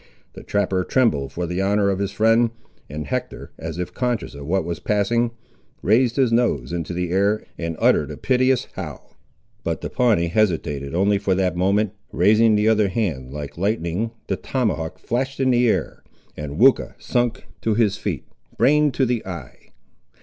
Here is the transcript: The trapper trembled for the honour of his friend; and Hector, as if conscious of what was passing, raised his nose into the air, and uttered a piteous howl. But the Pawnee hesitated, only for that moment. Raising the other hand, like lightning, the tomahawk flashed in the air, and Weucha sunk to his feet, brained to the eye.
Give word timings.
The 0.33 0.41
trapper 0.41 0.83
trembled 0.83 1.31
for 1.31 1.45
the 1.45 1.61
honour 1.61 1.91
of 1.91 1.99
his 1.99 2.09
friend; 2.11 2.49
and 2.89 3.05
Hector, 3.05 3.51
as 3.59 3.77
if 3.77 3.93
conscious 3.93 4.33
of 4.33 4.47
what 4.47 4.65
was 4.65 4.79
passing, 4.79 5.29
raised 5.83 6.15
his 6.15 6.31
nose 6.31 6.73
into 6.73 6.91
the 6.91 7.11
air, 7.11 7.45
and 7.55 7.75
uttered 7.77 8.09
a 8.09 8.17
piteous 8.17 8.67
howl. 8.73 9.15
But 9.63 9.81
the 9.81 9.91
Pawnee 9.91 10.29
hesitated, 10.29 10.95
only 10.95 11.19
for 11.19 11.35
that 11.35 11.55
moment. 11.55 11.91
Raising 12.11 12.55
the 12.55 12.67
other 12.67 12.87
hand, 12.87 13.31
like 13.31 13.59
lightning, 13.59 14.09
the 14.25 14.37
tomahawk 14.37 14.97
flashed 14.97 15.39
in 15.39 15.51
the 15.51 15.69
air, 15.69 16.01
and 16.35 16.57
Weucha 16.57 16.95
sunk 16.97 17.45
to 17.61 17.75
his 17.75 17.97
feet, 17.97 18.25
brained 18.57 18.95
to 18.95 19.05
the 19.05 19.23
eye. 19.23 19.69